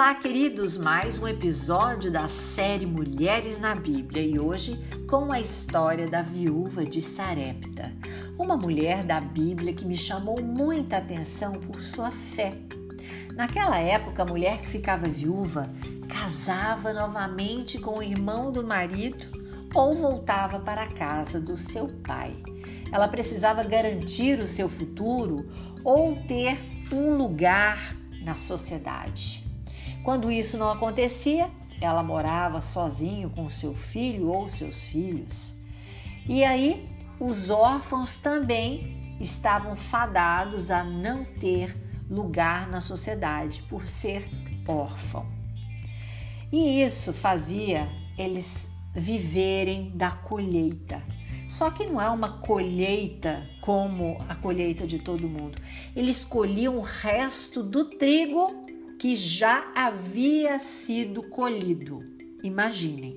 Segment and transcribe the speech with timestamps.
[0.00, 0.78] Olá, queridos!
[0.78, 6.86] Mais um episódio da série Mulheres na Bíblia e hoje com a história da viúva
[6.86, 7.92] de Sarepta,
[8.38, 12.54] uma mulher da Bíblia que me chamou muita atenção por sua fé.
[13.34, 15.70] Naquela época, a mulher que ficava viúva
[16.08, 19.26] casava novamente com o irmão do marido
[19.74, 22.42] ou voltava para a casa do seu pai.
[22.90, 25.46] Ela precisava garantir o seu futuro
[25.84, 26.56] ou ter
[26.90, 27.94] um lugar
[28.24, 29.49] na sociedade.
[30.02, 31.50] Quando isso não acontecia,
[31.80, 35.56] ela morava sozinho com seu filho ou seus filhos.
[36.28, 41.76] E aí, os órfãos também estavam fadados a não ter
[42.08, 44.28] lugar na sociedade por ser
[44.66, 45.26] órfão.
[46.52, 51.02] E isso fazia eles viverem da colheita.
[51.48, 55.60] Só que não é uma colheita como a colheita de todo mundo.
[55.94, 58.64] Eles colhiam o resto do trigo
[59.00, 62.00] que já havia sido colhido.
[62.44, 63.14] Imaginem.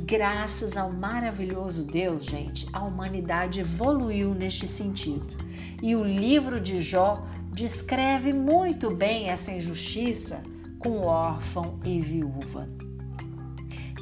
[0.00, 5.36] Graças ao maravilhoso Deus, gente, a humanidade evoluiu neste sentido.
[5.82, 7.20] E o livro de Jó
[7.52, 10.42] descreve muito bem essa injustiça
[10.78, 12.66] com órfão e viúva.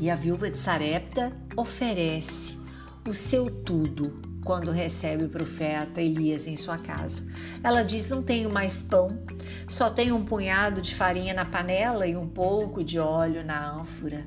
[0.01, 2.57] E a viúva de Sarepta oferece
[3.05, 7.23] o seu tudo quando recebe o profeta Elias em sua casa.
[7.63, 9.19] Ela diz: Não tenho mais pão,
[9.69, 14.27] só tenho um punhado de farinha na panela e um pouco de óleo na ânfora.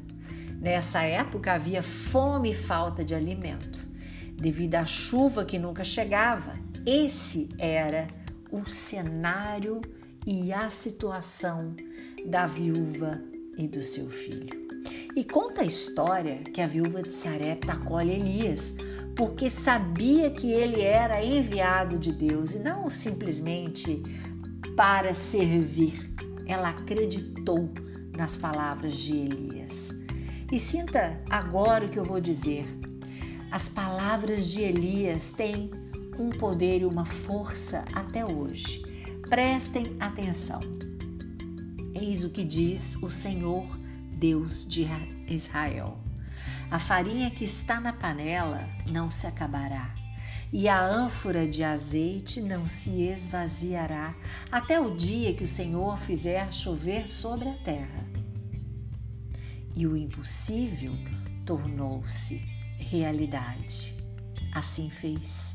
[0.60, 3.88] Nessa época havia fome e falta de alimento,
[4.36, 6.54] devido à chuva que nunca chegava.
[6.86, 8.08] Esse era
[8.52, 9.82] o cenário
[10.26, 11.74] e a situação
[12.26, 13.20] da viúva
[13.58, 14.62] e do seu filho.
[15.16, 18.74] E conta a história que a viúva de Sarepta acolhe Elias,
[19.16, 24.02] porque sabia que ele era enviado de Deus e não simplesmente
[24.76, 26.12] para servir.
[26.46, 27.70] Ela acreditou
[28.16, 29.90] nas palavras de Elias.
[30.52, 32.66] E sinta agora o que eu vou dizer.
[33.52, 35.72] As palavras de Elias têm
[36.18, 38.84] um poder e uma força até hoje.
[39.30, 40.60] Prestem atenção.
[41.94, 43.66] Eis o que diz o Senhor
[44.18, 44.88] Deus de
[45.28, 46.11] Israel.
[46.72, 49.94] A farinha que está na panela não se acabará,
[50.54, 54.16] e a ânfora de azeite não se esvaziará,
[54.50, 58.08] até o dia que o Senhor fizer chover sobre a terra.
[59.76, 60.94] E o impossível
[61.46, 62.38] tornou-se
[62.78, 63.94] realidade.
[64.54, 65.54] Assim fez.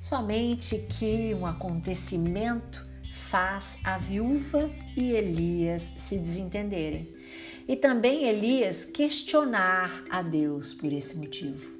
[0.00, 7.21] Somente que um acontecimento faz a viúva e Elias se desentenderem
[7.66, 11.72] e também Elias questionar a Deus por esse motivo.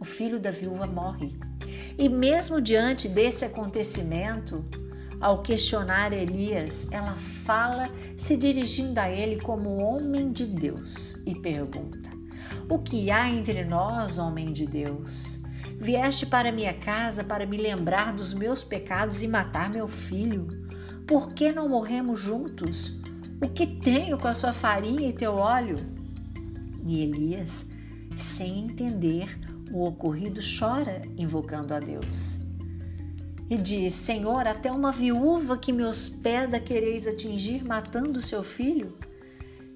[0.00, 1.36] O filho da viúva morre.
[1.98, 4.64] E mesmo diante desse acontecimento,
[5.20, 12.10] ao questionar Elias, ela fala se dirigindo a ele como homem de Deus e pergunta:
[12.68, 15.42] O que há entre nós, homem de Deus?
[15.80, 20.46] Vieste para minha casa para me lembrar dos meus pecados e matar meu filho?
[21.06, 23.00] Por que não morremos juntos?
[23.40, 25.76] O que tenho com a sua farinha e teu óleo?
[26.84, 27.64] E Elias,
[28.16, 29.38] sem entender
[29.72, 32.40] o ocorrido, chora, invocando a Deus.
[33.48, 38.96] E diz: Senhor, até uma viúva que me hospeda quereis atingir, matando seu filho?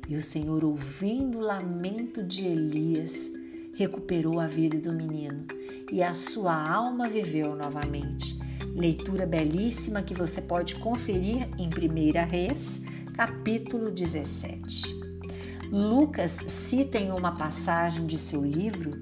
[0.08, 3.30] E o Senhor, ouvindo o lamento de Elias,
[3.76, 5.46] recuperou a vida do menino
[5.90, 8.36] e a sua alma viveu novamente.
[8.74, 12.80] Leitura belíssima que você pode conferir em 1 Reis
[13.14, 15.00] capítulo 17.
[15.70, 18.92] Lucas cita em uma passagem de seu livro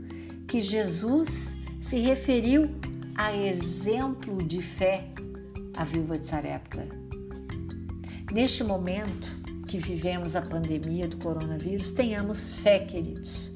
[0.48, 2.69] que Jesus se referiu
[3.16, 5.09] a exemplo de fé
[5.76, 6.88] à viúva de Sarepta.
[8.32, 9.28] Neste momento
[9.69, 13.53] que vivemos a pandemia do coronavírus, tenhamos fé, queridos.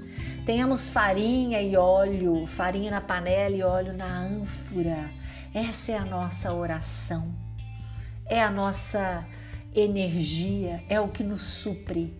[0.47, 5.11] Tenhamos farinha e óleo, farinha na panela e óleo na ânfora.
[5.53, 7.35] Essa é a nossa oração.
[8.27, 9.27] É a nossa
[9.75, 12.15] energia, é o que nos supre.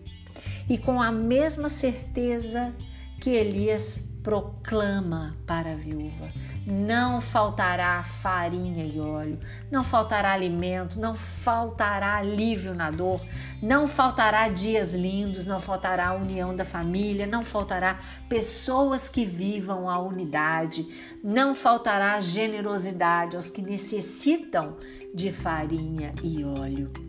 [0.69, 2.73] E com a mesma certeza
[3.21, 6.33] que Elias proclama para a viúva:
[6.65, 9.39] não faltará farinha e óleo,
[9.71, 13.21] não faltará alimento, não faltará alívio na dor,
[13.61, 19.87] não faltará dias lindos, não faltará a união da família, não faltará pessoas que vivam
[19.87, 20.87] a unidade,
[21.23, 24.75] não faltará generosidade aos que necessitam
[25.13, 27.04] de farinha e óleo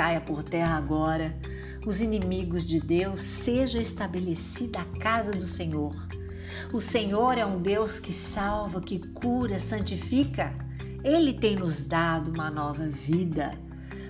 [0.00, 1.38] caia por terra agora,
[1.84, 5.94] os inimigos de Deus, seja estabelecida a casa do Senhor.
[6.72, 10.54] O Senhor é um Deus que salva, que cura, santifica.
[11.04, 13.50] Ele tem nos dado uma nova vida.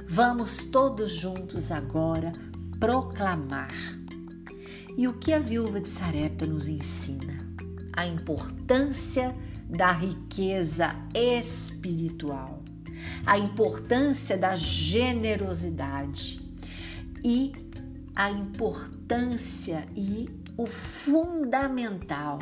[0.08, 2.30] Vamos todos juntos agora
[2.78, 3.74] proclamar.
[4.96, 7.44] E o que a viúva de Sarepta nos ensina?
[7.96, 9.34] A importância
[9.68, 12.59] da riqueza espiritual,
[13.26, 16.40] a importância da generosidade
[17.24, 17.52] e
[18.14, 22.38] a importância e o fundamental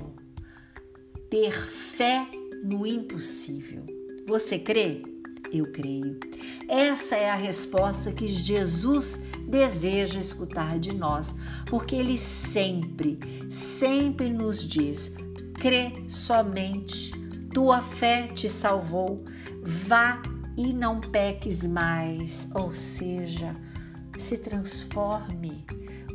[1.31, 2.26] ter fé
[2.64, 3.84] no impossível.
[4.26, 5.02] Você crê?
[5.52, 6.19] Eu creio.
[6.69, 11.34] Essa é a resposta que Jesus deseja escutar de nós,
[11.66, 13.19] porque ele sempre,
[13.50, 15.12] sempre nos diz:
[15.54, 17.12] crê somente,
[17.54, 19.25] tua fé te salvou,
[19.62, 20.20] vá
[20.58, 23.55] e não peques mais, ou seja,
[24.19, 25.64] se transforme,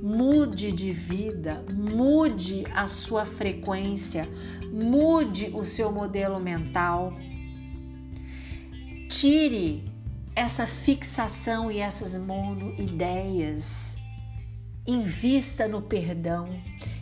[0.01, 4.28] mude de vida, mude a sua frequência,
[4.69, 7.13] mude o seu modelo mental.
[9.07, 9.90] Tire
[10.36, 13.96] essa fixação e essas mono-ideias.
[14.86, 16.50] Invista no perdão,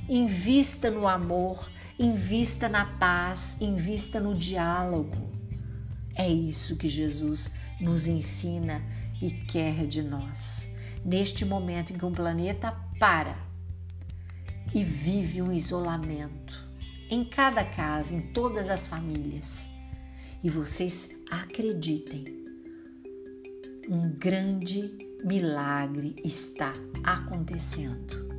[0.08, 1.68] invista no amor,
[1.98, 5.41] invista na paz, invista no diálogo.
[6.16, 8.84] É isso que Jesus nos ensina
[9.22, 10.72] e quer de nós
[11.04, 13.38] neste momento em que um planeta para
[14.74, 16.70] e vive um isolamento
[17.10, 19.68] em cada casa, em todas as famílias.
[20.44, 22.24] E vocês acreditem,
[23.90, 26.72] um grande milagre está
[27.04, 28.30] acontecendo.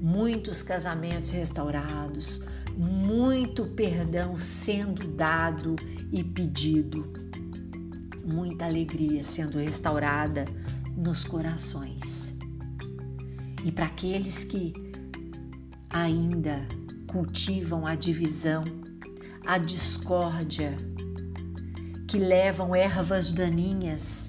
[0.00, 2.40] Muitos casamentos restaurados,
[2.76, 5.76] muito perdão sendo dado
[6.12, 7.10] e pedido,
[8.24, 10.44] muita alegria sendo restaurada
[10.96, 12.34] nos corações.
[13.64, 14.72] E para aqueles que
[15.88, 16.66] ainda
[17.06, 18.62] cultivam a divisão,
[19.46, 20.76] a discórdia,
[22.06, 24.28] que levam ervas daninhas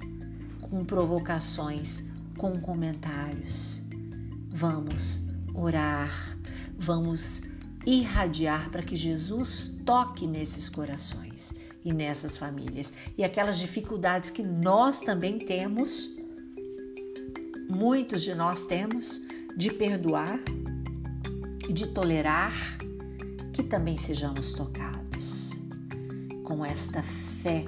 [0.62, 2.02] com provocações,
[2.36, 3.82] com comentários.
[4.50, 6.36] Vamos orar,
[6.76, 7.42] vamos
[7.90, 11.52] irradiar para que Jesus toque nesses corações
[11.84, 12.92] e nessas famílias.
[13.16, 16.10] E aquelas dificuldades que nós também temos
[17.68, 19.20] muitos de nós temos
[19.56, 20.38] de perdoar
[21.72, 22.52] de tolerar,
[23.52, 25.52] que também sejamos tocados
[26.44, 27.64] com esta fé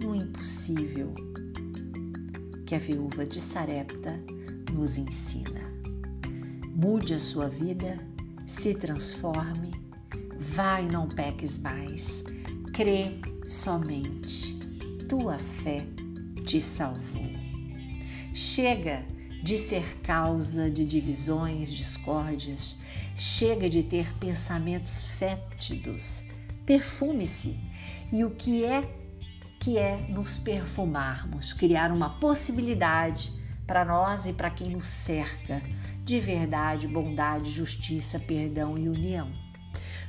[0.00, 1.12] no impossível
[2.64, 4.18] que a viúva de Sarepta
[4.72, 5.60] nos ensina.
[6.68, 7.98] Mude a sua vida,
[8.52, 9.72] se transforme,
[10.38, 12.22] vá e não peques mais,
[12.72, 14.54] crê somente,
[15.08, 15.84] tua fé
[16.44, 17.32] te salvou.
[18.32, 19.04] Chega
[19.42, 22.76] de ser causa de divisões, discórdias.
[23.16, 26.24] Chega de ter pensamentos fétidos.
[26.64, 27.58] Perfume-se.
[28.12, 28.82] E o que é
[29.58, 31.52] que é nos perfumarmos?
[31.52, 33.32] Criar uma possibilidade
[33.66, 35.62] para nós e para quem nos cerca
[36.04, 39.30] de verdade, bondade, justiça, perdão e união.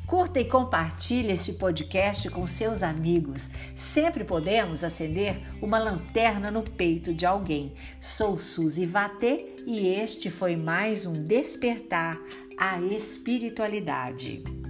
[0.06, 3.50] Curta e compartilhe este podcast com seus amigos.
[3.76, 7.74] Sempre podemos acender uma lanterna no peito de alguém.
[8.00, 12.20] Sou Suzy Vatê e este foi mais um Despertar
[12.58, 14.63] à Espiritualidade.